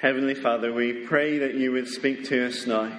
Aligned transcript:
Heavenly 0.00 0.34
Father, 0.34 0.72
we 0.72 1.04
pray 1.04 1.36
that 1.36 1.56
you 1.56 1.72
would 1.72 1.86
speak 1.86 2.24
to 2.28 2.46
us 2.46 2.66
now. 2.66 2.90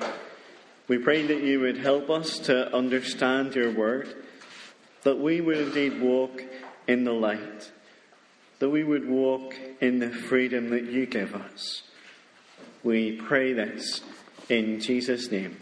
We 0.88 1.00
pray 1.00 1.26
that 1.26 1.42
you 1.42 1.60
would 1.62 1.80
help 1.80 2.12
us 2.12 2.38
to 2.42 2.72
understand 2.76 3.56
your 3.56 3.72
word, 3.72 4.24
that 5.02 5.18
we 5.18 5.42
would 5.42 5.58
indeed 5.58 6.00
walk 6.00 6.44
in 6.88 7.04
the 7.04 7.12
light, 7.12 7.72
that 8.60 8.70
we 8.70 8.84
would 8.84 9.10
walk 9.10 9.56
in 9.80 9.98
the 9.98 10.12
freedom 10.12 10.70
that 10.70 10.84
you 10.84 11.08
give 11.08 11.34
us. 11.34 11.82
We 12.84 13.14
pray 13.14 13.54
this 13.54 14.02
in 14.48 14.80
Jesus' 14.80 15.32
name. 15.32 15.58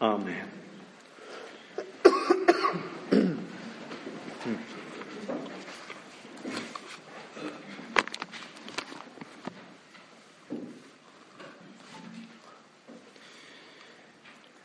Amen. 0.00 0.63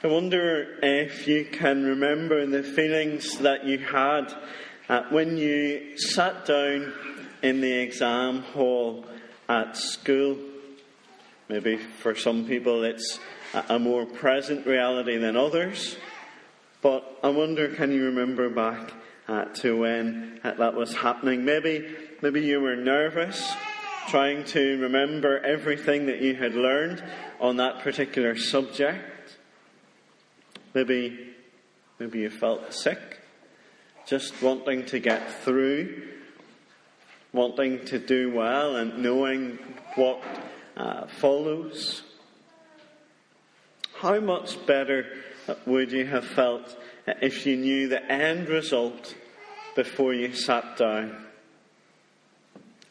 I 0.01 0.07
wonder 0.07 0.77
if 0.81 1.27
you 1.27 1.43
can 1.43 1.83
remember 1.83 2.45
the 2.45 2.63
feelings 2.63 3.37
that 3.39 3.65
you 3.65 3.79
had 3.79 4.33
uh, 4.87 5.03
when 5.09 5.35
you 5.35 5.97
sat 5.97 6.45
down 6.45 6.93
in 7.43 7.59
the 7.59 7.73
exam 7.73 8.43
hall 8.43 9.05
at 9.49 9.75
school. 9.75 10.37
Maybe 11.49 11.75
for 11.75 12.15
some 12.15 12.45
people 12.45 12.85
it's 12.85 13.19
a 13.67 13.77
more 13.77 14.05
present 14.05 14.65
reality 14.65 15.17
than 15.17 15.35
others. 15.35 15.97
But 16.81 17.19
I 17.21 17.27
wonder, 17.27 17.67
can 17.67 17.91
you 17.91 18.05
remember 18.05 18.49
back 18.49 18.93
uh, 19.27 19.45
to 19.55 19.79
when 19.79 20.39
uh, 20.45 20.53
that 20.53 20.75
was 20.75 20.95
happening? 20.95 21.43
Maybe, 21.43 21.93
maybe 22.21 22.39
you 22.39 22.61
were 22.61 22.77
nervous, 22.77 23.53
trying 24.07 24.45
to 24.45 24.79
remember 24.79 25.39
everything 25.39 26.05
that 26.05 26.21
you 26.21 26.35
had 26.35 26.55
learned 26.55 27.03
on 27.41 27.57
that 27.57 27.79
particular 27.79 28.37
subject. 28.37 29.17
Maybe, 30.73 31.33
maybe 31.97 32.19
you 32.19 32.29
felt 32.29 32.73
sick, 32.73 33.19
just 34.05 34.39
wanting 34.41 34.85
to 34.87 34.99
get 34.99 35.41
through, 35.43 36.09
wanting 37.33 37.85
to 37.85 37.97
do 37.97 38.31
well, 38.31 38.75
and 38.75 39.01
knowing 39.01 39.57
what 39.95 40.21
uh, 40.77 41.07
follows. 41.07 42.03
How 43.95 44.19
much 44.19 44.63
better 44.67 45.07
would 45.65 45.91
you 45.91 46.05
have 46.05 46.25
felt 46.25 46.77
if 47.07 47.47
you 47.47 47.57
knew 47.57 47.87
the 47.87 48.03
end 48.11 48.47
result 48.47 49.15
before 49.75 50.13
you 50.13 50.33
sat 50.33 50.77
down? 50.77 51.25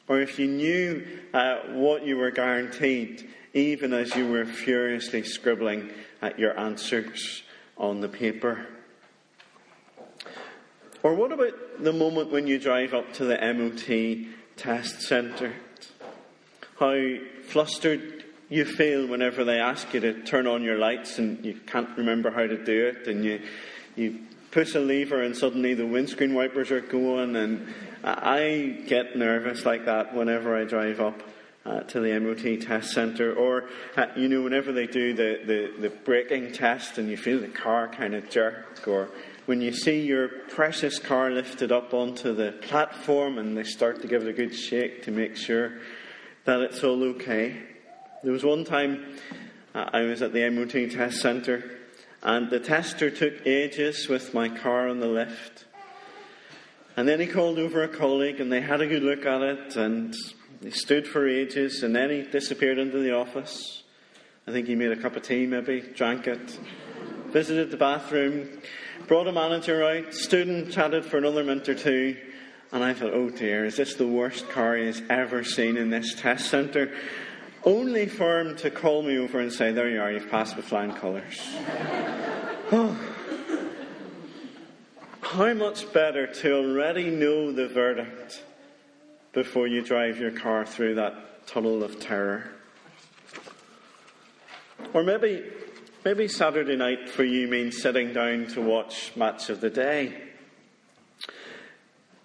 Or 0.09 0.21
if 0.21 0.41
you 0.41 0.49
knew 0.49 1.07
uh, 1.33 1.59
what 1.75 2.05
you 2.05 2.17
were 2.17 2.33
guaranteed, 2.33 3.29
even 3.55 3.93
as 3.93 4.17
you 4.17 4.29
were 4.29 4.47
furiously 4.47 5.23
scribbling 5.23 5.93
at 6.21 6.41
your 6.41 6.59
answers 6.59 7.45
on 7.79 8.01
the 8.01 8.09
paper. 8.09 8.67
Or 11.03 11.15
what 11.15 11.33
about 11.33 11.83
the 11.83 11.93
moment 11.93 12.31
when 12.31 12.47
you 12.47 12.59
drive 12.59 12.93
up 12.93 13.13
to 13.15 13.25
the 13.25 13.37
MOT 13.37 14.35
test 14.57 15.03
centre? 15.03 15.55
How 16.79 17.17
flustered 17.45 18.25
you 18.49 18.65
feel 18.65 19.07
whenever 19.07 19.45
they 19.45 19.61
ask 19.61 19.93
you 19.95 20.01
to 20.01 20.23
turn 20.23 20.47
on 20.47 20.63
your 20.63 20.79
lights 20.79 21.19
and 21.19 21.45
you 21.45 21.55
can't 21.67 21.97
remember 21.97 22.31
how 22.31 22.47
to 22.47 22.65
do 22.65 22.87
it, 22.87 23.07
and 23.07 23.25
you, 23.25 23.43
you 23.95 24.21
push 24.51 24.75
a 24.75 24.81
lever 24.81 25.23
and 25.23 25.37
suddenly 25.37 25.75
the 25.75 25.87
windscreen 25.87 26.35
wipers 26.35 26.71
are 26.71 26.81
going, 26.81 27.37
and 27.37 27.73
I 28.03 28.83
get 28.87 29.17
nervous 29.17 29.65
like 29.65 29.85
that 29.85 30.15
whenever 30.15 30.57
I 30.57 30.65
drive 30.65 31.01
up 31.01 31.23
uh, 31.69 31.81
to 31.81 32.01
the 32.01 32.19
MOT 32.19 32.61
test 32.63 32.93
centre, 32.93 33.35
or 33.35 33.69
uh, 33.97 34.07
you 34.17 34.29
know, 34.29 34.43
whenever 34.43 34.73
they 34.73 34.87
do 34.87 35.13
the, 35.13 35.41
the, 35.45 35.89
the 35.89 35.91
braking 35.91 36.51
test 36.51 36.97
and 36.97 37.11
you 37.11 37.17
feel 37.17 37.39
the 37.39 37.49
car 37.49 37.89
kind 37.89 38.15
of 38.15 38.31
jerk, 38.31 38.89
or 38.89 39.11
when 39.45 39.61
you 39.61 39.73
see 39.73 40.01
your 40.01 40.29
precious 40.29 40.99
car 40.99 41.31
lifted 41.31 41.71
up 41.71 41.93
onto 41.93 42.35
the 42.35 42.53
platform 42.63 43.39
and 43.39 43.57
they 43.57 43.65
start 43.65 44.01
to 44.01 44.09
give 44.09 44.23
it 44.23 44.29
a 44.29 44.33
good 44.33 44.55
shake 44.55 45.03
to 45.03 45.11
make 45.11 45.37
sure 45.37 45.75
that 46.45 46.61
it's 46.61 46.83
all 46.83 47.03
okay. 47.05 47.61
There 48.23 48.33
was 48.33 48.45
one 48.45 48.65
time 48.65 49.17
uh, 49.75 49.91
I 49.93 50.03
was 50.03 50.23
at 50.23 50.33
the 50.33 50.49
MOT 50.49 50.91
test 50.91 51.21
centre 51.21 51.79
and 52.23 52.51
the 52.51 52.61
tester 52.61 53.11
took 53.11 53.47
ages 53.47 54.09
with 54.09 54.33
my 54.33 54.49
car 54.49 54.89
on 54.89 55.01
the 55.01 55.07
lift. 55.07 55.67
And 56.97 57.07
then 57.07 57.21
he 57.21 57.27
called 57.27 57.59
over 57.59 57.83
a 57.83 57.89
colleague 57.89 58.41
and 58.41 58.51
they 58.51 58.61
had 58.61 58.81
a 58.81 58.87
good 58.87 59.03
look 59.03 59.25
at 59.25 59.43
it 59.43 59.77
and 59.77 60.15
he 60.63 60.71
stood 60.71 61.07
for 61.07 61.29
ages 61.29 61.83
and 61.83 61.95
then 61.95 62.11
he 62.11 62.23
disappeared 62.23 62.79
into 62.79 62.99
the 62.99 63.15
office. 63.15 63.83
I 64.47 64.51
think 64.51 64.67
he 64.67 64.75
made 64.75 64.91
a 64.91 64.97
cup 64.97 65.15
of 65.15 65.23
tea, 65.23 65.47
maybe, 65.47 65.81
drank 65.81 66.27
it, 66.27 66.59
visited 67.27 67.71
the 67.71 67.77
bathroom, 67.77 68.49
brought 69.07 69.29
a 69.29 69.33
manager 69.33 69.85
out, 69.85 70.15
stood 70.15 70.49
and 70.49 70.73
chatted 70.73 71.05
for 71.05 71.19
another 71.19 71.45
minute 71.45 71.69
or 71.69 71.75
two. 71.75 72.17
And 72.73 72.83
I 72.83 72.93
thought, 72.93 73.13
oh 73.15 73.31
dear, 73.31 73.65
is 73.65 73.77
this 73.77 73.95
the 73.95 74.07
worst 74.07 74.49
car 74.49 74.77
he's 74.77 75.03
ever 75.09 75.45
seen 75.45 75.77
in 75.77 75.91
this 75.91 76.15
test 76.15 76.51
centre? 76.51 76.93
Only 77.65 78.07
for 78.07 78.41
him 78.41 78.57
to 78.57 78.71
call 78.71 79.03
me 79.03 79.19
over 79.19 79.41
and 79.41 79.53
say, 79.53 79.73
there 79.73 79.89
you 79.89 80.01
are, 80.01 80.11
you've 80.11 80.31
passed 80.31 80.57
with 80.57 80.65
flying 80.65 80.93
colours. 80.93 81.41
oh. 82.73 82.99
How 85.21 85.53
much 85.53 85.93
better 85.93 86.27
to 86.27 86.57
already 86.57 87.11
know 87.11 87.53
the 87.53 87.69
verdict 87.69 88.43
before 89.33 89.67
you 89.67 89.83
drive 89.83 90.19
your 90.19 90.31
car 90.31 90.65
through 90.65 90.95
that 90.97 91.47
tunnel 91.47 91.83
of 91.83 92.01
terror. 92.01 92.51
Or 94.93 95.03
maybe, 95.03 95.45
maybe 96.05 96.29
Saturday 96.29 96.77
night 96.77 97.09
for 97.09 97.25
you 97.25 97.49
means 97.49 97.81
sitting 97.81 98.13
down 98.13 98.47
to 98.49 98.63
watch 98.63 99.13
Match 99.17 99.51
of 99.51 99.61
the 99.61 99.71
Day. 99.71 100.23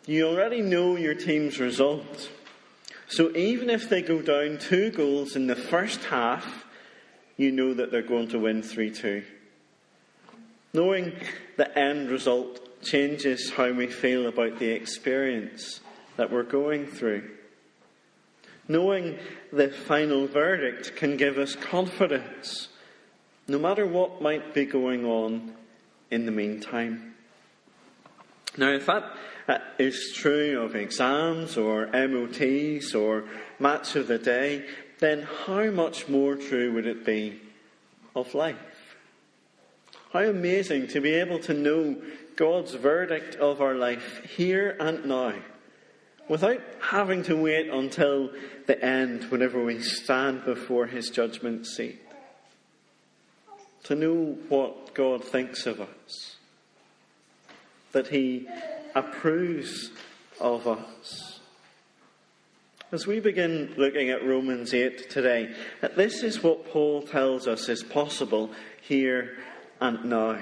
You 0.05 0.27
already 0.27 0.61
know 0.61 0.97
your 0.97 1.15
team's 1.15 1.59
result. 1.59 2.29
So 3.07 3.35
even 3.35 3.69
if 3.69 3.89
they 3.89 4.01
go 4.01 4.21
down 4.21 4.57
two 4.57 4.91
goals 4.91 5.35
in 5.35 5.47
the 5.47 5.55
first 5.55 6.03
half, 6.05 6.65
you 7.37 7.51
know 7.51 7.73
that 7.73 7.91
they're 7.91 8.01
going 8.01 8.27
to 8.29 8.39
win 8.39 8.61
3 8.61 8.91
2. 8.91 9.23
Knowing 10.73 11.13
the 11.57 11.77
end 11.77 12.09
result 12.09 12.81
changes 12.81 13.51
how 13.51 13.71
we 13.71 13.87
feel 13.87 14.27
about 14.27 14.59
the 14.59 14.69
experience 14.69 15.79
that 16.17 16.31
we're 16.31 16.43
going 16.43 16.87
through. 16.87 17.29
Knowing 18.67 19.17
the 19.51 19.69
final 19.69 20.27
verdict 20.27 20.95
can 20.95 21.17
give 21.17 21.37
us 21.37 21.55
confidence, 21.55 22.69
no 23.47 23.59
matter 23.59 23.85
what 23.85 24.21
might 24.21 24.53
be 24.53 24.65
going 24.65 25.05
on 25.05 25.53
in 26.09 26.25
the 26.25 26.31
meantime. 26.31 27.13
Now, 28.57 28.69
if 28.69 28.85
that 28.85 29.11
uh, 29.47 29.57
true 30.13 30.61
of 30.61 30.75
exams 30.75 31.57
or 31.57 31.87
MOTs 31.87 32.95
or 32.95 33.25
match 33.59 33.95
of 33.95 34.07
the 34.07 34.19
day, 34.19 34.65
then 34.99 35.27
how 35.45 35.69
much 35.71 36.07
more 36.07 36.35
true 36.35 36.71
would 36.73 36.85
it 36.85 37.05
be 37.05 37.41
of 38.15 38.33
life? 38.33 38.95
How 40.13 40.21
amazing 40.21 40.87
to 40.89 41.01
be 41.01 41.13
able 41.13 41.39
to 41.39 41.53
know 41.53 41.97
God's 42.35 42.75
verdict 42.75 43.35
of 43.35 43.61
our 43.61 43.75
life 43.75 44.23
here 44.37 44.77
and 44.79 45.05
now 45.05 45.33
without 46.27 46.61
having 46.79 47.23
to 47.23 47.35
wait 47.35 47.69
until 47.69 48.29
the 48.65 48.83
end 48.83 49.25
whenever 49.25 49.63
we 49.63 49.81
stand 49.81 50.45
before 50.45 50.87
his 50.87 51.09
judgment 51.09 51.65
seat. 51.65 52.01
To 53.83 53.95
know 53.95 54.37
what 54.47 54.93
God 54.93 55.23
thinks 55.23 55.65
of 55.65 55.81
us, 55.81 56.37
that 57.91 58.07
he 58.07 58.47
approves 58.95 59.91
of 60.39 60.67
us. 60.67 61.39
As 62.93 63.07
we 63.07 63.19
begin 63.19 63.73
looking 63.75 64.11
at 64.11 64.25
Romans 64.25 64.73
8 64.73 65.09
today, 65.09 65.53
this 65.95 66.23
is 66.23 66.43
what 66.43 66.69
Paul 66.69 67.01
tells 67.01 67.47
us 67.47 67.67
is 67.67 67.83
possible 67.83 68.51
here 68.81 69.37
and 69.81 70.05
now. 70.05 70.39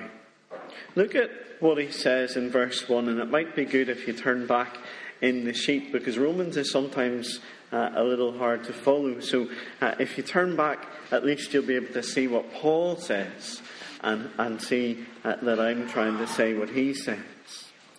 Look 0.96 1.16
at 1.16 1.32
what 1.62 1.78
he 1.78 1.90
says 1.92 2.36
in 2.36 2.50
verse 2.50 2.90
1, 2.90 3.08
and 3.08 3.20
it 3.20 3.30
might 3.30 3.56
be 3.56 3.66
good 3.66 3.88
if 3.88 4.06
you 4.06 4.14
turn 4.14 4.48
back 4.48 4.78
in 5.22 5.46
the 5.46 5.54
sheet 5.54 5.92
because 5.92 6.18
Romans 6.18 6.58
is 6.58 6.72
sometimes 6.72 7.40
uh, 7.72 7.92
a 7.96 8.04
little 8.04 8.38
hard 8.38 8.64
to 8.66 8.74
follow. 8.74 9.20
So 9.20 9.50
uh, 9.80 9.96
if 10.00 10.18
you 10.18 10.24
turn 10.24 10.56
back, 10.56 10.86
at 11.12 11.26
least 11.26 11.54
you'll 11.54 11.66
be 11.66 11.76
able 11.76 11.94
to 11.94 12.04
see 12.04 12.28
what 12.28 12.52
Paul 12.54 12.96
says 12.98 13.62
and, 14.02 14.30
and 14.38 14.62
see 14.62 15.06
uh, 15.24 15.36
that 15.42 15.60
I'm 15.60 15.88
trying 15.88 16.18
to 16.18 16.28
say 16.28 16.54
what 16.54 16.70
he 16.70 16.94
says. 16.94 17.20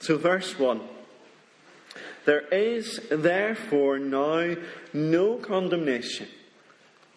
So, 0.01 0.19
verse 0.19 0.59
1 0.59 0.81
There 2.25 2.47
is 2.49 3.01
therefore 3.11 3.99
now 3.99 4.57
no 4.93 5.37
condemnation 5.37 6.29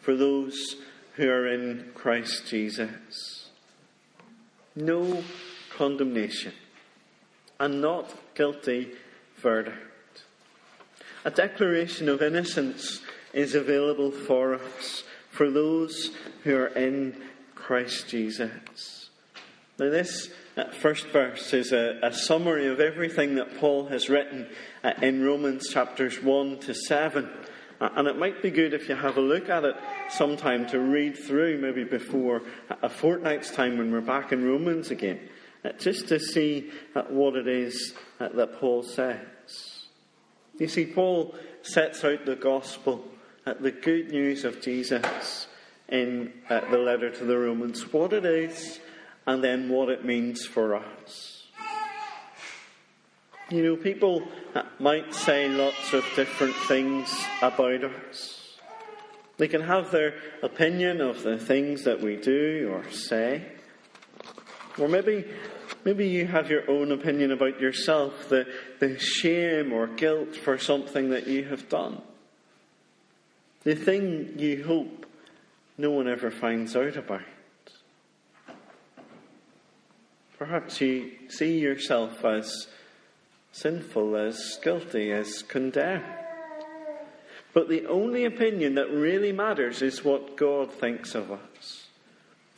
for 0.01 0.15
those 0.15 0.75
who 1.15 1.27
are 1.29 1.47
in 1.47 1.91
Christ 1.95 2.47
Jesus. 2.47 3.49
No 4.75 5.23
condemnation. 5.75 6.53
And 7.59 7.81
not 7.81 8.13
guilty 8.35 8.91
verdict. 9.37 9.84
A 11.25 11.31
declaration 11.31 12.07
of 12.07 12.21
innocence 12.21 13.01
is 13.33 13.55
available 13.55 14.11
for 14.11 14.53
us 14.53 15.03
for 15.31 15.49
those 15.49 16.11
who 16.43 16.55
are 16.55 16.67
in 16.67 17.19
Christ 17.55 18.07
Jesus. 18.07 19.09
Now, 19.79 19.89
this 19.89 20.29
first 20.73 21.07
verse 21.07 21.51
is 21.51 21.71
a, 21.71 21.99
a 22.03 22.13
summary 22.13 22.67
of 22.67 22.79
everything 22.79 23.35
that 23.35 23.57
Paul 23.57 23.87
has 23.87 24.07
written 24.07 24.47
uh, 24.83 24.93
in 25.01 25.25
Romans 25.25 25.67
chapters 25.67 26.21
1 26.21 26.59
to 26.59 26.75
7. 26.75 27.27
Uh, 27.81 27.89
and 27.95 28.07
it 28.07 28.19
might 28.19 28.43
be 28.43 28.51
good 28.51 28.75
if 28.75 28.87
you 28.87 28.95
have 28.95 29.17
a 29.17 29.21
look 29.21 29.49
at 29.49 29.65
it 29.65 29.75
sometime 30.09 30.67
to 30.67 30.79
read 30.79 31.17
through, 31.17 31.57
maybe 31.57 31.83
before 31.83 32.43
a 32.83 32.87
fortnight's 32.87 33.49
time 33.49 33.79
when 33.79 33.91
we're 33.91 33.99
back 33.99 34.31
in 34.31 34.45
Romans 34.45 34.91
again, 34.91 35.19
uh, 35.65 35.71
just 35.79 36.07
to 36.09 36.19
see 36.19 36.69
what 37.09 37.35
it 37.35 37.47
is 37.47 37.95
that 38.19 38.59
Paul 38.59 38.83
says. 38.83 39.25
You 40.57 40.67
see, 40.67 40.85
Paul 40.85 41.35
sets 41.63 42.03
out 42.03 42.25
the 42.25 42.35
gospel, 42.35 43.05
the 43.45 43.71
good 43.71 44.11
news 44.11 44.45
of 44.45 44.61
Jesus 44.61 45.47
in 45.89 46.33
the 46.49 46.77
letter 46.77 47.09
to 47.09 47.25
the 47.25 47.37
Romans, 47.37 47.91
what 47.91 48.13
it 48.13 48.25
is, 48.25 48.79
and 49.27 49.43
then 49.43 49.69
what 49.69 49.89
it 49.89 50.05
means 50.05 50.45
for 50.45 50.75
us. 50.75 51.43
You 53.49 53.63
know, 53.63 53.75
people 53.75 54.23
might 54.79 55.13
say 55.13 55.49
lots 55.49 55.93
of 55.93 56.03
different 56.15 56.55
things 56.67 57.13
about 57.41 57.83
us. 57.83 58.57
They 59.37 59.47
can 59.47 59.61
have 59.61 59.91
their 59.91 60.15
opinion 60.41 61.01
of 61.01 61.21
the 61.21 61.37
things 61.37 61.83
that 61.83 62.01
we 62.01 62.15
do 62.15 62.71
or 62.73 62.89
say. 62.91 63.54
Or 64.77 64.89
maybe, 64.89 65.25
maybe 65.85 66.07
you 66.07 66.27
have 66.27 66.49
your 66.49 66.69
own 66.69 66.91
opinion 66.91 67.31
about 67.31 67.61
yourself, 67.61 68.29
the, 68.29 68.45
the 68.79 68.99
shame 68.99 69.71
or 69.71 69.87
guilt 69.87 70.35
for 70.35 70.57
something 70.57 71.09
that 71.11 71.27
you 71.27 71.45
have 71.45 71.69
done. 71.69 72.01
The 73.63 73.75
thing 73.75 74.33
you 74.37 74.63
hope 74.63 75.05
no 75.77 75.91
one 75.91 76.07
ever 76.07 76.29
finds 76.29 76.75
out 76.75 76.97
about. 76.97 77.21
Perhaps 80.37 80.81
you 80.81 81.11
see 81.29 81.59
yourself 81.59 82.23
as 82.25 82.67
sinful, 83.53 84.17
as 84.17 84.59
guilty, 84.61 85.11
as 85.13 85.41
condemned. 85.43 86.03
But 87.53 87.69
the 87.69 87.85
only 87.85 88.25
opinion 88.25 88.75
that 88.75 88.91
really 88.91 89.31
matters 89.31 89.81
is 89.81 90.03
what 90.03 90.35
God 90.35 90.73
thinks 90.73 91.15
of 91.15 91.31
us. 91.31 91.87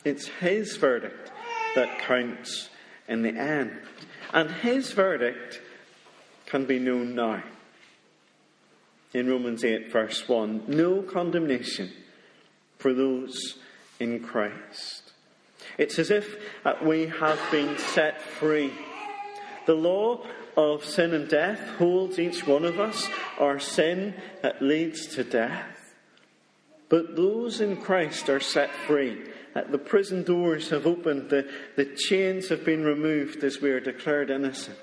It's 0.04 0.26
His 0.26 0.76
verdict 0.76 1.30
that 1.74 1.98
counts 2.00 2.68
in 3.06 3.22
the 3.22 3.36
end. 3.36 3.76
And 4.32 4.50
His 4.50 4.92
verdict 4.92 5.60
can 6.46 6.64
be 6.64 6.78
known 6.78 7.14
now. 7.14 7.42
In 9.14 9.28
Romans 9.28 9.64
8, 9.64 9.90
verse 9.90 10.28
1 10.28 10.64
no 10.68 11.02
condemnation 11.02 11.90
for 12.78 12.92
those 12.92 13.56
in 13.98 14.20
Christ. 14.20 15.12
It's 15.76 15.98
as 15.98 16.10
if 16.10 16.36
uh, 16.64 16.74
we 16.82 17.06
have 17.06 17.40
been 17.50 17.76
set 17.78 18.20
free. 18.20 18.72
The 19.66 19.74
law 19.74 20.24
of 20.56 20.84
sin 20.84 21.14
and 21.14 21.28
death 21.28 21.60
holds 21.78 22.18
each 22.18 22.46
one 22.46 22.64
of 22.64 22.80
us. 22.80 23.08
Our 23.38 23.58
sin 23.58 24.14
that 24.42 24.62
leads 24.62 25.06
to 25.14 25.24
death. 25.24 25.87
But 26.88 27.16
those 27.16 27.60
in 27.60 27.76
Christ 27.76 28.28
are 28.28 28.40
set 28.40 28.70
free. 28.86 29.22
Uh, 29.54 29.62
the 29.70 29.78
prison 29.78 30.22
doors 30.22 30.70
have 30.70 30.86
opened, 30.86 31.30
the, 31.30 31.48
the 31.76 31.84
chains 31.84 32.48
have 32.48 32.64
been 32.64 32.84
removed 32.84 33.44
as 33.44 33.60
we 33.60 33.70
are 33.70 33.80
declared 33.80 34.30
innocent. 34.30 34.78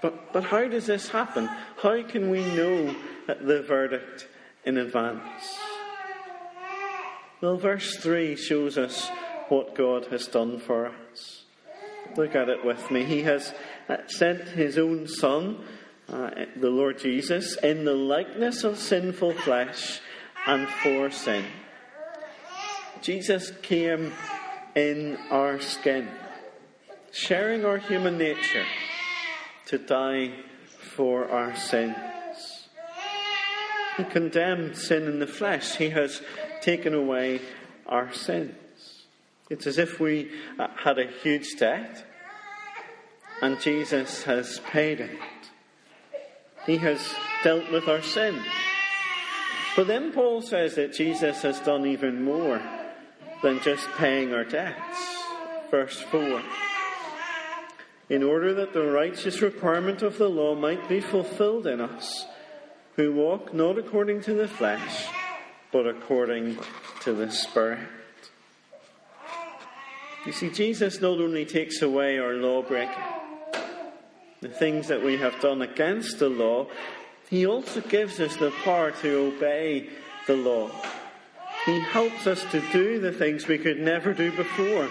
But, 0.00 0.32
but 0.32 0.44
how 0.44 0.66
does 0.66 0.86
this 0.86 1.08
happen? 1.08 1.46
How 1.82 2.02
can 2.02 2.30
we 2.30 2.40
know 2.54 2.94
the 3.26 3.62
verdict 3.62 4.28
in 4.64 4.78
advance? 4.78 5.58
Well, 7.42 7.56
verse 7.56 7.96
3 7.96 8.36
shows 8.36 8.78
us 8.78 9.08
what 9.48 9.74
God 9.74 10.06
has 10.06 10.26
done 10.26 10.58
for 10.58 10.86
us. 10.86 11.44
Look 12.16 12.34
at 12.34 12.48
it 12.48 12.64
with 12.64 12.90
me. 12.90 13.04
He 13.04 13.22
has 13.22 13.54
uh, 13.88 13.98
sent 14.06 14.42
his 14.42 14.78
own 14.78 15.06
Son, 15.06 15.64
uh, 16.08 16.30
the 16.56 16.70
Lord 16.70 16.98
Jesus, 16.98 17.56
in 17.62 17.84
the 17.84 17.94
likeness 17.94 18.64
of 18.64 18.78
sinful 18.78 19.34
flesh 19.34 20.00
and 20.46 20.68
for 20.68 21.10
sin. 21.10 21.44
Jesus 23.02 23.52
came 23.62 24.12
in 24.74 25.18
our 25.30 25.60
skin, 25.60 26.08
sharing 27.12 27.64
our 27.64 27.78
human 27.78 28.18
nature 28.18 28.66
to 29.66 29.78
die 29.78 30.32
for 30.78 31.28
our 31.30 31.56
sins. 31.56 31.96
He 33.96 34.04
condemned 34.04 34.76
sin 34.76 35.04
in 35.04 35.18
the 35.18 35.26
flesh. 35.26 35.76
He 35.76 35.90
has 35.90 36.22
taken 36.60 36.94
away 36.94 37.40
our 37.86 38.12
sins. 38.12 38.54
It's 39.48 39.66
as 39.66 39.78
if 39.78 39.98
we 39.98 40.30
uh, 40.58 40.68
had 40.76 40.98
a 40.98 41.06
huge 41.06 41.56
debt 41.58 42.04
and 43.42 43.60
Jesus 43.60 44.24
has 44.24 44.60
paid 44.70 45.00
it. 45.00 45.18
He 46.66 46.76
has 46.78 47.00
dealt 47.42 47.70
with 47.72 47.88
our 47.88 48.02
sin. 48.02 48.40
But 49.76 49.86
then 49.86 50.12
Paul 50.12 50.42
says 50.42 50.74
that 50.74 50.92
Jesus 50.92 51.42
has 51.42 51.60
done 51.60 51.86
even 51.86 52.22
more 52.22 52.60
than 53.42 53.60
just 53.60 53.88
paying 53.96 54.34
our 54.34 54.44
debts. 54.44 55.24
Verse 55.70 56.00
4 56.00 56.42
In 58.08 58.22
order 58.22 58.52
that 58.54 58.72
the 58.72 58.84
righteous 58.84 59.40
requirement 59.40 60.02
of 60.02 60.18
the 60.18 60.28
law 60.28 60.54
might 60.54 60.88
be 60.88 61.00
fulfilled 61.00 61.66
in 61.66 61.80
us, 61.80 62.26
who 62.96 63.14
walk 63.14 63.54
not 63.54 63.78
according 63.78 64.20
to 64.22 64.34
the 64.34 64.48
flesh, 64.48 65.06
but 65.72 65.86
according 65.86 66.58
to 67.02 67.12
the 67.12 67.30
Spirit. 67.30 67.88
You 70.26 70.32
see, 70.32 70.50
Jesus 70.50 71.00
not 71.00 71.18
only 71.18 71.46
takes 71.46 71.80
away 71.80 72.18
our 72.18 72.34
law 72.34 72.60
breaking, 72.60 72.94
the 74.40 74.48
things 74.48 74.88
that 74.88 75.02
we 75.02 75.16
have 75.16 75.40
done 75.40 75.62
against 75.62 76.18
the 76.18 76.28
law, 76.28 76.66
he 77.30 77.46
also 77.46 77.80
gives 77.80 78.18
us 78.18 78.36
the 78.36 78.50
power 78.64 78.90
to 78.90 79.34
obey 79.34 79.88
the 80.26 80.36
law. 80.36 80.68
He 81.64 81.78
helps 81.78 82.26
us 82.26 82.44
to 82.50 82.60
do 82.72 82.98
the 82.98 83.12
things 83.12 83.46
we 83.46 83.58
could 83.58 83.78
never 83.78 84.12
do 84.12 84.32
before 84.32 84.88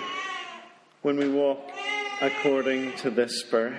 when 1.01 1.18
we 1.18 1.30
walk 1.30 1.69
according 2.21 2.95
to 2.97 3.09
the 3.09 3.27
Spirit. 3.27 3.75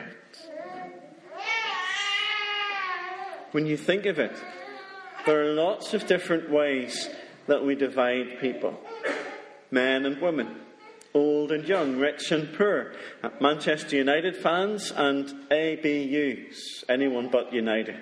When 3.52 3.66
you 3.66 3.76
think 3.76 4.06
of 4.06 4.18
it, 4.18 4.36
there 5.24 5.42
are 5.42 5.54
lots 5.54 5.94
of 5.94 6.06
different 6.06 6.50
ways 6.50 7.08
that 7.46 7.64
we 7.64 7.74
divide 7.74 8.40
people 8.40 8.78
men 9.70 10.04
and 10.04 10.20
women, 10.20 10.56
old 11.14 11.52
and 11.52 11.66
young, 11.66 11.96
rich 11.96 12.30
and 12.32 12.52
poor, 12.54 12.92
Manchester 13.40 13.96
United 13.96 14.36
fans 14.36 14.92
and 14.94 15.26
ABUs, 15.50 16.84
anyone 16.88 17.28
but 17.28 17.52
United. 17.52 17.96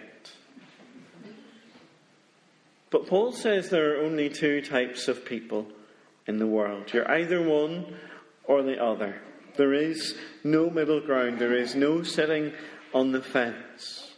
But 2.91 3.07
Paul 3.07 3.33
says 3.33 3.69
there 3.69 3.95
are 3.95 4.05
only 4.05 4.31
two 4.31 4.63
types 4.63 5.09
of 5.09 5.25
people 5.25 5.67
in 6.27 6.39
the 6.39 6.47
world. 6.47 6.93
You're 6.93 7.11
either 7.11 7.43
one 7.43 7.97
or 8.45 8.63
the 8.63 8.83
other. 8.83 9.21
There 9.57 9.75
is 9.75 10.17
no 10.45 10.71
middle 10.71 11.01
ground, 11.01 11.39
there 11.39 11.55
is 11.55 11.75
no 11.75 12.03
sitting 12.03 12.53
on 12.95 13.13
the 13.13 13.23
fence. 13.23 14.13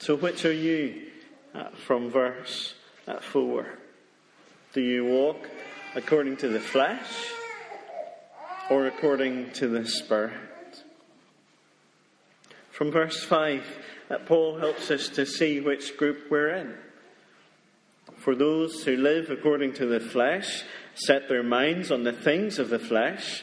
So, 0.00 0.16
which 0.16 0.44
are 0.44 0.52
you? 0.52 1.06
Uh, 1.54 1.70
from 1.86 2.10
verse 2.10 2.74
uh, 3.06 3.20
4. 3.20 3.66
Do 4.74 4.80
you 4.82 5.04
walk 5.06 5.48
according 5.94 6.36
to 6.38 6.48
the 6.48 6.60
flesh 6.60 7.32
or 8.70 8.86
according 8.86 9.52
to 9.52 9.66
the 9.66 9.86
Spirit? 9.86 10.84
From 12.70 12.92
verse 12.92 13.24
5, 13.24 13.64
uh, 14.10 14.18
Paul 14.26 14.58
helps 14.58 14.90
us 14.90 15.08
to 15.08 15.24
see 15.24 15.60
which 15.60 15.96
group 15.96 16.30
we're 16.30 16.50
in. 16.50 16.74
For 18.28 18.34
those 18.34 18.84
who 18.84 18.94
live 18.98 19.30
according 19.30 19.72
to 19.76 19.86
the 19.86 20.00
flesh 20.00 20.62
set 20.92 21.30
their 21.30 21.42
minds 21.42 21.90
on 21.90 22.02
the 22.02 22.12
things 22.12 22.58
of 22.58 22.68
the 22.68 22.78
flesh, 22.78 23.42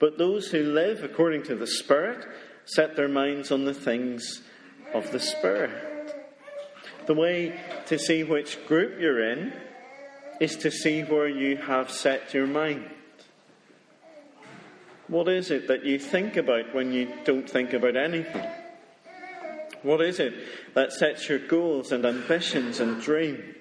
but 0.00 0.16
those 0.16 0.46
who 0.46 0.62
live 0.72 1.04
according 1.04 1.42
to 1.42 1.54
the 1.54 1.66
Spirit 1.66 2.26
set 2.64 2.96
their 2.96 3.10
minds 3.10 3.50
on 3.50 3.66
the 3.66 3.74
things 3.74 4.40
of 4.94 5.12
the 5.12 5.20
Spirit. 5.20 6.16
The 7.04 7.12
way 7.12 7.60
to 7.88 7.98
see 7.98 8.24
which 8.24 8.66
group 8.66 8.98
you're 8.98 9.22
in 9.22 9.52
is 10.40 10.56
to 10.56 10.70
see 10.70 11.02
where 11.02 11.28
you 11.28 11.58
have 11.58 11.90
set 11.90 12.32
your 12.32 12.46
mind. 12.46 12.88
What 15.08 15.28
is 15.28 15.50
it 15.50 15.68
that 15.68 15.84
you 15.84 15.98
think 15.98 16.38
about 16.38 16.74
when 16.74 16.90
you 16.90 17.12
don't 17.24 17.50
think 17.50 17.74
about 17.74 17.96
anything? 17.96 18.48
What 19.82 20.00
is 20.00 20.18
it 20.20 20.32
that 20.72 20.90
sets 20.90 21.28
your 21.28 21.38
goals 21.38 21.92
and 21.92 22.06
ambitions 22.06 22.80
and 22.80 22.98
dreams? 22.98 23.51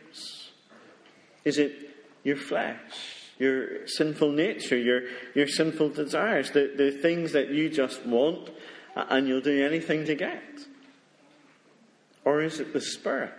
Is 1.44 1.58
it 1.58 1.90
your 2.24 2.38
flesh, 2.38 3.32
your 3.40 3.88
sinful 3.88 4.32
nature, 4.32 4.78
your, 4.78 5.04
your 5.34 5.48
sinful 5.48 5.90
desires, 5.90 6.52
the, 6.52 6.74
the 6.76 6.92
things 6.92 7.32
that 7.34 7.50
you 7.50 7.70
just 7.70 8.06
want 8.06 8.50
and 8.96 9.28
you'll 9.28 9.42
do 9.42 9.66
anything 9.66 10.06
to 10.06 10.16
get? 10.16 10.44
Or 12.24 12.42
is 12.42 12.60
it 12.60 12.74
the 12.74 12.82
Spirit? 12.82 13.34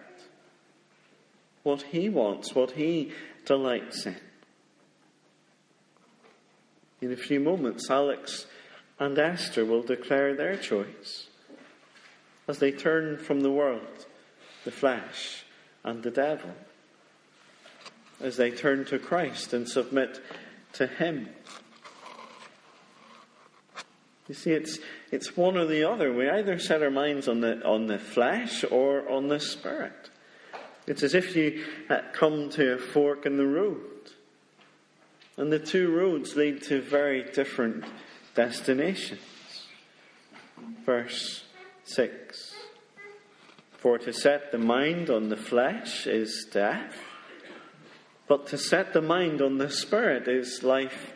what 1.63 1.83
He 1.83 2.09
wants, 2.09 2.55
what 2.55 2.73
He 2.73 3.13
delights 3.45 4.07
in. 4.07 4.17
In 7.01 7.13
a 7.13 7.17
few 7.17 7.41
moments, 7.41 7.91
Alex 7.91 8.47
and 8.99 9.19
Esther 9.19 9.65
will 9.65 9.83
declare 9.83 10.35
their 10.35 10.57
choice 10.57 11.27
as 12.47 12.59
they 12.59 12.73
turn 12.73 13.17
from 13.17 13.41
the 13.41 13.51
world, 13.51 14.07
the 14.65 14.71
flesh, 14.71 15.45
and 15.85 16.03
the 16.03 16.11
devil, 16.11 16.51
as 18.23 18.37
they 18.37 18.51
turn 18.51 18.85
to 18.87 18.99
Christ 18.99 19.53
and 19.53 19.69
submit 19.69 20.21
to 20.75 20.87
Him. 20.87 21.29
You 24.29 24.35
see, 24.35 24.53
it's, 24.53 24.79
it's 25.11 25.37
one 25.37 25.57
or 25.57 25.67
the 25.67 25.85
other. 25.85 26.13
We 26.13 26.29
either 26.31 26.59
set 26.59 26.83
our 26.83 26.91
minds 26.91 27.29
on 27.29 27.41
the, 27.41 27.63
on 27.67 27.87
the 27.87 27.99
flesh 27.99 28.65
or 28.65 29.09
on 29.11 29.29
the 29.29 29.41
spirit. 29.41 30.11
It's 30.87 31.03
as 31.03 31.15
if 31.15 31.37
you 31.37 31.65
uh, 31.91 32.01
come 32.13 32.49
to 32.51 32.75
a 32.75 32.79
fork 32.79 33.27
in 33.27 33.37
the 33.37 33.47
road. 33.47 34.11
And 35.37 35.53
the 35.53 35.59
two 35.59 35.91
roads 35.91 36.37
lead 36.37 36.63
to 36.65 36.81
very 36.81 37.25
different 37.25 37.85
destinations. 38.35 39.21
Verse 40.85 41.45
6 41.85 42.55
For 43.79 43.99
to 43.99 44.13
set 44.13 44.53
the 44.53 44.59
mind 44.59 45.11
on 45.11 45.29
the 45.29 45.37
flesh 45.37 46.07
is 46.07 46.47
death, 46.51 46.95
but 48.33 48.47
to 48.47 48.57
set 48.57 48.95
the 48.95 49.03
mind 49.03 49.43
on 49.43 49.59
the 49.59 49.69
spirit 49.69 50.27
is 50.27 50.63
life 50.63 51.13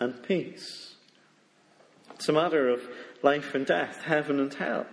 and 0.00 0.22
peace. 0.22 0.94
It's 2.14 2.30
a 2.30 2.32
matter 2.32 2.70
of 2.70 2.80
life 3.22 3.54
and 3.54 3.66
death, 3.66 4.00
heaven 4.04 4.40
and 4.40 4.54
hell. 4.54 4.86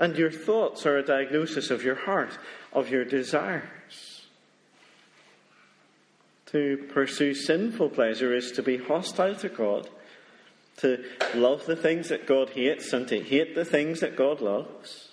And 0.00 0.16
your 0.16 0.30
thoughts 0.30 0.86
are 0.86 0.96
a 0.96 1.04
diagnosis 1.04 1.70
of 1.70 1.84
your 1.84 1.96
heart, 1.96 2.38
of 2.72 2.88
your 2.88 3.04
desires. 3.04 4.22
To 6.46 6.88
pursue 6.88 7.34
sinful 7.34 7.90
pleasure 7.90 8.34
is 8.34 8.50
to 8.52 8.62
be 8.62 8.78
hostile 8.78 9.34
to 9.34 9.50
God, 9.50 9.90
to 10.78 11.04
love 11.34 11.66
the 11.66 11.76
things 11.76 12.08
that 12.08 12.26
God 12.26 12.48
hates 12.48 12.94
and 12.94 13.06
to 13.08 13.20
hate 13.20 13.54
the 13.54 13.66
things 13.66 14.00
that 14.00 14.16
God 14.16 14.40
loves, 14.40 15.10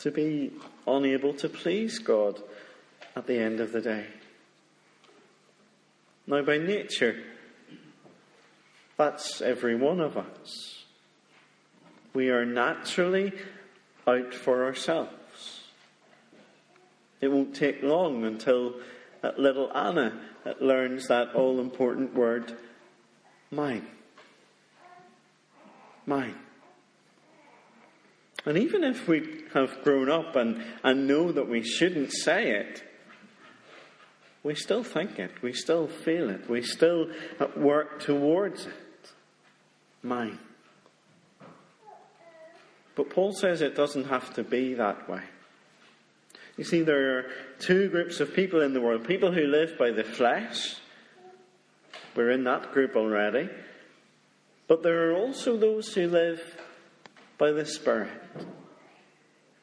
to 0.00 0.10
be 0.10 0.52
unable 0.86 1.32
to 1.32 1.48
please 1.48 1.98
God 1.98 2.42
at 3.16 3.26
the 3.26 3.38
end 3.38 3.60
of 3.60 3.72
the 3.72 3.80
day. 3.80 4.04
Now, 6.26 6.42
by 6.42 6.58
nature, 6.58 7.22
that's 8.96 9.42
every 9.42 9.74
one 9.74 10.00
of 10.00 10.16
us. 10.16 10.84
We 12.14 12.30
are 12.30 12.46
naturally 12.46 13.32
out 14.06 14.32
for 14.32 14.64
ourselves. 14.64 15.64
It 17.20 17.28
won't 17.28 17.54
take 17.54 17.82
long 17.82 18.24
until 18.24 18.74
little 19.36 19.70
Anna 19.76 20.20
learns 20.60 21.08
that 21.08 21.34
all 21.34 21.60
important 21.60 22.14
word, 22.14 22.56
mine. 23.50 23.86
Mine. 26.06 26.36
And 28.46 28.58
even 28.58 28.84
if 28.84 29.08
we 29.08 29.44
have 29.54 29.82
grown 29.82 30.10
up 30.10 30.36
and, 30.36 30.62
and 30.82 31.06
know 31.06 31.32
that 31.32 31.48
we 31.48 31.62
shouldn't 31.62 32.12
say 32.12 32.50
it, 32.50 32.82
we 34.44 34.54
still 34.54 34.84
think 34.84 35.18
it, 35.18 35.42
we 35.42 35.52
still 35.52 35.88
feel 35.88 36.30
it, 36.30 36.48
we 36.48 36.62
still 36.62 37.10
uh, 37.40 37.46
work 37.56 38.00
towards 38.00 38.66
it 38.66 38.72
mine. 40.04 40.38
But 42.94 43.10
Paul 43.10 43.32
says 43.32 43.60
it 43.60 43.74
doesn't 43.74 44.04
have 44.04 44.32
to 44.34 44.44
be 44.44 44.74
that 44.74 45.08
way. 45.08 45.22
You 46.56 46.62
see, 46.62 46.82
there 46.82 47.18
are 47.18 47.30
two 47.58 47.88
groups 47.88 48.20
of 48.20 48.34
people 48.34 48.62
in 48.62 48.74
the 48.74 48.80
world 48.80 49.04
people 49.04 49.32
who 49.32 49.46
live 49.46 49.76
by 49.76 49.90
the 49.90 50.04
flesh. 50.04 50.76
We're 52.14 52.30
in 52.30 52.44
that 52.44 52.70
group 52.72 52.94
already. 52.94 53.48
But 54.68 54.82
there 54.82 55.10
are 55.10 55.16
also 55.16 55.56
those 55.56 55.92
who 55.92 56.06
live 56.06 56.40
by 57.38 57.50
the 57.50 57.66
Spirit. 57.66 58.12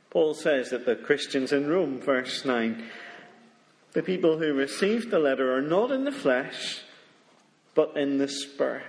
Paul 0.09 0.33
says 0.33 0.71
that 0.71 0.85
the 0.85 0.97
Christians 0.97 1.53
in 1.53 1.69
Rome, 1.69 2.01
verse 2.01 2.43
9, 2.43 2.83
the 3.93 4.03
people 4.03 4.38
who 4.38 4.53
received 4.53 5.12
the 5.12 5.19
letter 5.19 5.55
are 5.55 5.62
not 5.62 5.91
in 5.91 6.03
the 6.03 6.12
flesh, 6.12 6.81
but 7.75 7.95
in 7.98 8.17
the 8.17 8.27
Spirit. 8.27 8.83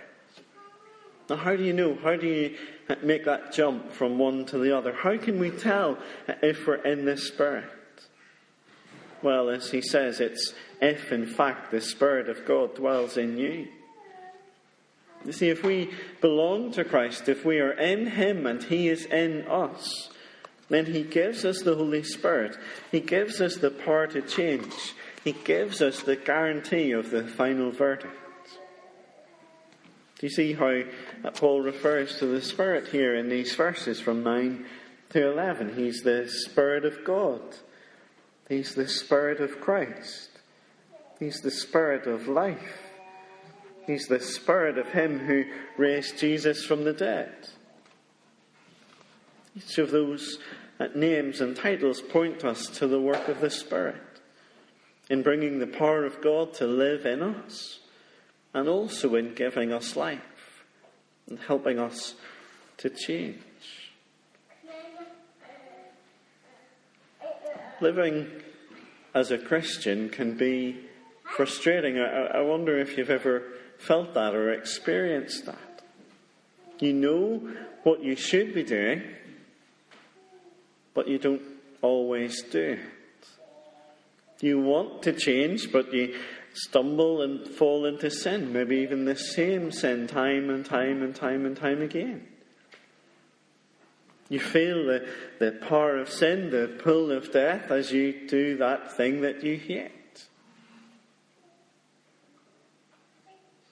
Now, 1.29 1.37
how 1.37 1.57
do 1.57 1.63
you 1.63 1.73
know? 1.73 1.97
How 2.03 2.17
do 2.17 2.27
you 2.27 2.57
make 3.03 3.25
that 3.25 3.53
jump 3.53 3.93
from 3.93 4.19
one 4.19 4.45
to 4.47 4.59
the 4.59 4.77
other? 4.77 4.93
How 4.93 5.17
can 5.17 5.39
we 5.39 5.51
tell 5.51 5.99
if 6.43 6.67
we're 6.67 6.77
in 6.77 7.05
the 7.05 7.17
Spirit? 7.17 7.65
Well, 9.23 9.51
as 9.51 9.71
he 9.71 9.81
says, 9.81 10.21
it's 10.21 10.53
if 10.81 11.13
in 11.13 11.27
fact 11.27 11.71
the 11.71 11.81
Spirit 11.81 12.29
of 12.29 12.45
God 12.45 12.75
dwells 12.75 13.17
in 13.17 13.39
you. 13.39 13.69
You 15.25 15.33
see, 15.33 15.49
if 15.49 15.63
we 15.63 15.91
belong 16.21 16.73
to 16.73 16.85
Christ, 16.85 17.29
if 17.29 17.45
we 17.45 17.61
are 17.61 17.73
in 17.73 18.07
Him 18.07 18.47
and 18.47 18.63
He 18.63 18.89
is 18.89 19.05
in 19.07 19.47
us, 19.47 20.11
then 20.69 20.87
He 20.87 21.03
gives 21.03 21.45
us 21.45 21.63
the 21.63 21.75
Holy 21.75 22.03
Spirit. 22.03 22.57
He 22.91 23.01
gives 23.01 23.41
us 23.41 23.57
the 23.57 23.71
power 23.71 24.07
to 24.09 24.23
change. 24.23 24.95
He 25.25 25.33
gives 25.33 25.81
us 25.81 26.03
the 26.03 26.17
guarantee 26.17 26.93
of 26.93 27.11
the 27.11 27.27
final 27.27 27.71
verdict. 27.71 28.19
Do 30.19 30.27
you 30.27 30.31
see 30.31 30.53
how 30.53 30.83
uh, 31.25 31.31
Paul 31.33 31.63
refers 31.63 32.19
to 32.19 32.27
the 32.27 32.41
Spirit 32.41 32.89
here 32.89 33.17
in 33.17 33.29
these 33.29 33.57
verses 33.57 34.01
from 34.01 34.23
9 34.23 34.65
to 35.11 35.33
11? 35.33 35.75
He's 35.75 36.03
the 36.03 36.29
Spirit 36.29 36.85
of 36.85 37.05
God, 37.05 37.41
He's 38.49 38.75
the 38.77 38.87
Spirit 38.87 39.41
of 39.41 39.61
Christ, 39.61 40.31
He's 41.19 41.41
the 41.41 41.51
Spirit 41.51 42.07
of 42.07 42.29
life, 42.29 42.79
He's 43.85 44.07
the 44.07 44.21
Spirit 44.21 44.79
of 44.79 44.91
Him 44.91 45.19
who 45.19 45.45
raised 45.77 46.19
Jesus 46.19 46.65
from 46.65 46.85
the 46.85 46.93
dead. 46.93 47.33
Each 49.57 49.79
of 49.79 49.91
those 49.91 50.39
uh, 50.81 50.89
names 50.95 51.41
and 51.41 51.55
titles 51.55 52.01
point 52.01 52.45
us 52.45 52.69
to 52.69 52.87
the 52.87 53.01
work 53.01 53.29
of 53.29 53.41
the 53.41 53.51
Spirit 53.51 53.97
in 55.11 55.23
bringing 55.23 55.59
the 55.59 55.67
power 55.67 56.05
of 56.05 56.23
God 56.23 56.55
to 56.55 56.67
live 56.67 57.05
in 57.05 57.23
us 57.23 57.81
and 58.55 58.69
also 58.69 59.15
in 59.15 59.35
giving 59.35 59.73
us 59.73 59.97
life 59.97 60.65
and 61.29 61.39
helping 61.39 61.79
us 61.79 62.15
to 62.79 62.91
change. 62.91 63.39
Living 67.81 68.31
as 69.15 69.31
a 69.31 69.39
Christian 69.39 70.09
can 70.09 70.37
be 70.37 70.79
frustrating. 71.37 71.99
I, 71.99 72.39
I 72.39 72.41
wonder 72.43 72.79
if 72.79 72.97
you've 72.97 73.11
ever 73.11 73.43
felt 73.79 74.15
that 74.15 74.35
or 74.35 74.53
experienced 74.53 75.47
that. 75.47 75.83
You 76.79 76.93
know 76.93 77.51
what 77.83 78.03
you 78.03 78.17
should 78.17 78.55
be 78.55 78.63
doing, 78.63 79.03
but 80.95 81.09
you 81.09 81.19
don't 81.19 81.43
always 81.81 82.43
do 82.43 82.79
it. 82.79 83.29
You 84.41 84.61
want 84.61 85.03
to 85.03 85.13
change, 85.13 85.71
but 85.73 85.93
you 85.95 86.19
stumble 86.55 87.23
and 87.23 87.47
fall 87.49 87.87
into 87.87 88.11
sin, 88.11 88.53
maybe 88.53 88.77
even 88.79 89.05
the 89.05 89.17
same 89.17 89.71
sin, 89.71 90.07
time 90.07 90.51
and 90.51 90.65
time 90.65 91.03
and 91.03 91.15
time 91.15 91.47
and 91.47 91.57
time 91.57 91.81
again. 91.81 92.27
You 94.29 94.41
feel 94.41 94.87
the, 94.87 95.09
the 95.39 95.53
power 95.53 95.99
of 95.99 96.09
sin, 96.09 96.51
the 96.51 96.79
pull 96.83 97.11
of 97.11 97.33
death, 97.33 97.71
as 97.71 97.93
you 97.93 98.27
do 98.27 98.57
that 98.57 98.97
thing 98.97 99.21
that 99.21 99.45
you 99.45 99.57
hate. 99.57 100.27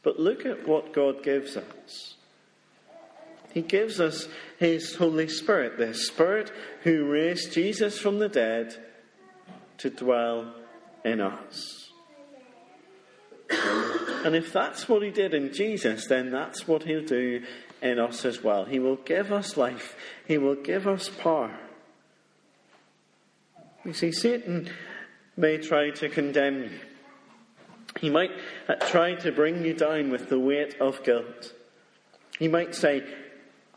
But 0.02 0.20
look 0.20 0.46
at 0.46 0.66
what 0.68 0.92
God 0.92 1.22
gives 1.22 1.56
us. 1.56 2.16
He 3.52 3.62
gives 3.62 4.00
us 4.00 4.28
His 4.58 4.94
Holy 4.94 5.28
Spirit, 5.28 5.78
the 5.78 5.94
Spirit 5.94 6.52
who 6.82 7.10
raised 7.10 7.52
Jesus 7.52 7.98
from 7.98 8.18
the 8.18 8.28
dead 8.28 8.76
to 9.78 9.90
dwell 9.90 10.54
in 11.04 11.20
us. 11.20 11.90
And 14.24 14.36
if 14.36 14.52
that's 14.52 14.88
what 14.88 15.02
he 15.02 15.10
did 15.10 15.34
in 15.34 15.52
Jesus, 15.52 16.06
then 16.06 16.30
that's 16.30 16.68
what 16.68 16.84
he'll 16.84 17.04
do 17.04 17.42
in 17.82 17.98
us 17.98 18.24
as 18.24 18.42
well. 18.42 18.64
He 18.64 18.78
will 18.78 18.96
give 18.96 19.32
us 19.32 19.56
life, 19.56 19.96
he 20.26 20.38
will 20.38 20.54
give 20.54 20.86
us 20.86 21.08
power. 21.08 21.58
You 23.84 23.94
see, 23.94 24.12
Satan 24.12 24.68
may 25.36 25.56
try 25.56 25.90
to 25.90 26.08
condemn 26.10 26.64
you. 26.64 26.70
He 27.98 28.10
might 28.10 28.30
uh, 28.68 28.74
try 28.74 29.14
to 29.14 29.32
bring 29.32 29.64
you 29.64 29.72
down 29.72 30.10
with 30.10 30.28
the 30.28 30.38
weight 30.38 30.76
of 30.80 31.02
guilt. 31.02 31.54
He 32.38 32.46
might 32.46 32.74
say, 32.74 33.02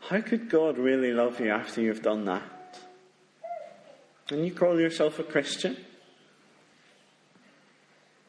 How 0.08 0.20
could 0.20 0.50
God 0.50 0.76
really 0.76 1.12
love 1.12 1.40
you 1.40 1.50
after 1.50 1.80
you've 1.80 2.02
done 2.02 2.26
that? 2.26 2.42
And 4.30 4.44
you 4.44 4.52
call 4.52 4.78
yourself 4.78 5.18
a 5.18 5.22
Christian? 5.22 5.76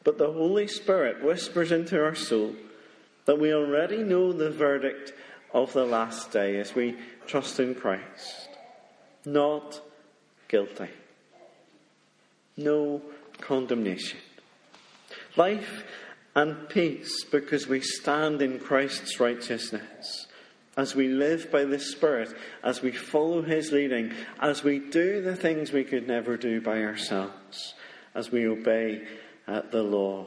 But 0.02 0.16
the 0.16 0.32
Holy 0.32 0.68
Spirit 0.68 1.22
whispers 1.22 1.72
into 1.72 2.02
our 2.02 2.14
soul 2.14 2.54
that 3.26 3.38
we 3.38 3.52
already 3.52 3.98
know 3.98 4.32
the 4.32 4.50
verdict 4.50 5.12
of 5.52 5.72
the 5.74 5.84
last 5.84 6.32
day 6.32 6.58
as 6.58 6.74
we 6.74 6.96
trust 7.26 7.60
in 7.60 7.74
Christ. 7.74 8.48
Not 9.24 9.80
guilty. 10.48 10.88
No 12.56 13.02
condemnation. 13.40 14.18
Life 15.36 15.84
and 16.34 16.68
peace 16.70 17.24
because 17.24 17.66
we 17.66 17.80
stand 17.80 18.40
in 18.40 18.60
Christ's 18.60 19.20
righteousness. 19.20 20.25
As 20.76 20.94
we 20.94 21.08
live 21.08 21.50
by 21.50 21.64
the 21.64 21.78
Spirit, 21.78 22.36
as 22.62 22.82
we 22.82 22.92
follow 22.92 23.42
His 23.42 23.72
leading, 23.72 24.12
as 24.40 24.62
we 24.62 24.78
do 24.78 25.22
the 25.22 25.36
things 25.36 25.72
we 25.72 25.84
could 25.84 26.06
never 26.06 26.36
do 26.36 26.60
by 26.60 26.82
ourselves, 26.82 27.74
as 28.14 28.30
we 28.30 28.46
obey 28.46 29.06
uh, 29.48 29.62
the 29.70 29.82
law. 29.82 30.26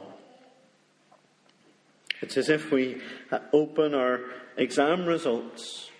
It's 2.20 2.36
as 2.36 2.48
if 2.48 2.70
we 2.70 3.00
uh, 3.30 3.38
open 3.52 3.94
our 3.94 4.20
exam 4.56 5.06
results 5.06 5.90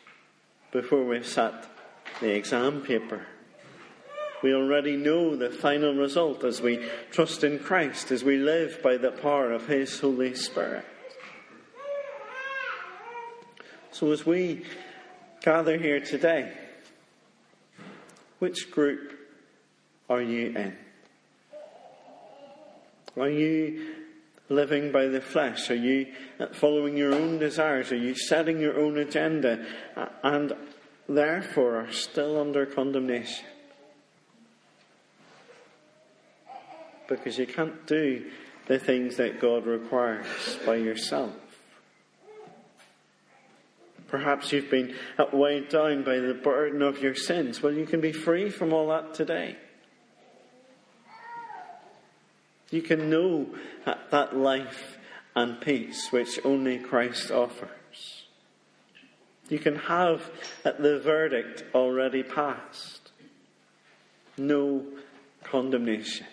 before 0.72 1.04
we've 1.04 1.26
sat 1.26 1.66
the 2.20 2.34
exam 2.34 2.82
paper. 2.82 3.26
We 4.42 4.54
already 4.54 4.96
know 4.96 5.36
the 5.36 5.50
final 5.50 5.94
result 5.94 6.44
as 6.44 6.60
we 6.60 6.84
trust 7.10 7.44
in 7.44 7.58
Christ, 7.58 8.10
as 8.10 8.24
we 8.24 8.36
live 8.36 8.80
by 8.82 8.96
the 8.96 9.12
power 9.12 9.52
of 9.52 9.66
His 9.66 10.00
Holy 10.00 10.34
Spirit. 10.34 10.84
So, 13.92 14.12
as 14.12 14.24
we 14.24 14.64
gather 15.42 15.76
here 15.76 15.98
today, 15.98 16.52
which 18.38 18.70
group 18.70 19.12
are 20.08 20.22
you 20.22 20.56
in? 20.56 20.76
Are 23.16 23.28
you 23.28 23.94
living 24.48 24.92
by 24.92 25.06
the 25.08 25.20
flesh? 25.20 25.70
Are 25.70 25.74
you 25.74 26.06
following 26.52 26.96
your 26.96 27.14
own 27.14 27.38
desires? 27.38 27.90
Are 27.90 27.96
you 27.96 28.14
setting 28.14 28.60
your 28.60 28.78
own 28.78 28.96
agenda 28.98 29.66
and 30.22 30.52
therefore 31.08 31.80
are 31.80 31.92
still 31.92 32.40
under 32.40 32.66
condemnation? 32.66 33.44
Because 37.08 37.38
you 37.38 37.46
can't 37.46 37.86
do 37.88 38.30
the 38.66 38.78
things 38.78 39.16
that 39.16 39.40
God 39.40 39.66
requires 39.66 40.58
by 40.64 40.76
yourself. 40.76 41.49
Perhaps 44.10 44.52
you've 44.52 44.70
been 44.70 44.94
weighed 45.32 45.68
down 45.68 46.02
by 46.02 46.18
the 46.18 46.34
burden 46.34 46.82
of 46.82 47.00
your 47.00 47.14
sins. 47.14 47.62
Well, 47.62 47.72
you 47.72 47.86
can 47.86 48.00
be 48.00 48.12
free 48.12 48.50
from 48.50 48.72
all 48.72 48.88
that 48.88 49.14
today. 49.14 49.56
You 52.70 52.82
can 52.82 53.08
know 53.08 53.46
that 53.84 54.36
life 54.36 54.98
and 55.34 55.60
peace 55.60 56.10
which 56.10 56.38
only 56.44 56.78
Christ 56.78 57.30
offers. 57.30 58.24
You 59.48 59.58
can 59.58 59.76
have 59.76 60.30
the 60.62 61.00
verdict 61.00 61.64
already 61.74 62.22
passed. 62.22 63.10
No 64.36 64.84
condemnation. 65.42 66.26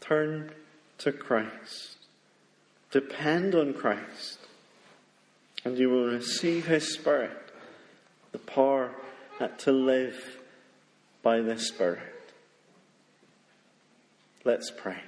Turn 0.00 0.52
to 0.98 1.12
Christ. 1.12 1.96
Depend 2.90 3.54
on 3.54 3.74
Christ. 3.74 4.38
And 5.66 5.76
you 5.76 5.90
will 5.90 6.06
receive 6.06 6.68
His 6.68 6.94
Spirit, 6.94 7.36
the 8.30 8.38
power 8.38 8.92
to 9.58 9.72
live 9.72 10.38
by 11.24 11.40
the 11.40 11.58
Spirit. 11.58 12.32
Let's 14.44 14.70
pray. 14.70 15.00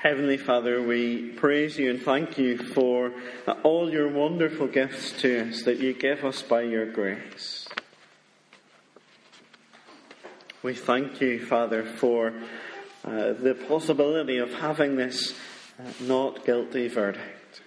Heavenly 0.00 0.36
Father, 0.36 0.80
we 0.80 1.30
praise 1.30 1.76
you 1.76 1.90
and 1.90 2.00
thank 2.00 2.38
you 2.38 2.58
for 2.58 3.12
all 3.64 3.90
your 3.90 4.06
wonderful 4.06 4.68
gifts 4.68 5.10
to 5.22 5.48
us 5.48 5.64
that 5.64 5.80
you 5.80 5.94
give 5.94 6.24
us 6.24 6.42
by 6.42 6.62
your 6.62 6.86
grace. 6.86 7.61
We 10.62 10.74
thank 10.74 11.20
you, 11.20 11.44
Father, 11.44 11.82
for 11.82 12.32
uh, 13.04 13.32
the 13.32 13.58
possibility 13.66 14.38
of 14.38 14.54
having 14.54 14.94
this 14.94 15.34
uh, 15.76 15.90
not 16.02 16.46
guilty 16.46 16.86
verdict. 16.86 17.62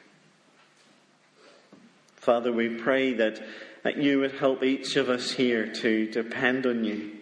Father, 2.15 2.53
we 2.53 2.69
pray 2.69 3.12
that, 3.15 3.43
that 3.84 3.97
you 3.97 4.21
would 4.21 4.31
help 4.31 4.63
each 4.63 4.95
of 4.95 5.10
us 5.10 5.31
here 5.31 5.67
to 5.73 6.10
depend 6.10 6.65
on 6.65 6.86
you, 6.86 7.17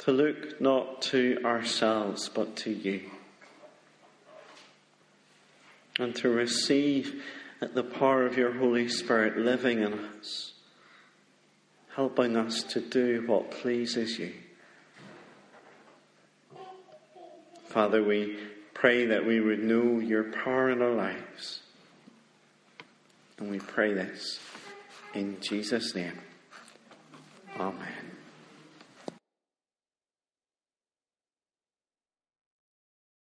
to 0.00 0.10
look 0.10 0.60
not 0.60 1.00
to 1.02 1.38
ourselves 1.44 2.28
but 2.28 2.56
to 2.56 2.72
you, 2.72 3.08
and 6.00 6.12
to 6.16 6.28
receive 6.28 7.22
the 7.60 7.84
power 7.84 8.26
of 8.26 8.36
your 8.36 8.52
Holy 8.54 8.88
Spirit 8.88 9.38
living 9.38 9.78
in 9.78 9.92
us, 9.94 10.53
helping 11.94 12.36
us 12.36 12.62
to 12.64 12.80
do 12.80 13.22
what 13.26 13.50
pleases 13.50 14.18
you. 14.18 14.32
Father, 17.68 18.02
we 18.02 18.36
pray 18.72 19.06
that 19.06 19.24
we 19.24 19.40
would 19.40 19.62
know 19.62 19.98
your 20.00 20.24
power 20.24 20.70
in 20.70 20.82
our 20.82 20.92
lives 20.92 21.60
and 23.38 23.50
we 23.50 23.58
pray 23.58 23.92
this 23.92 24.38
in 25.14 25.36
Jesus' 25.40 25.94
name. 25.94 26.18
Amen. 27.58 28.03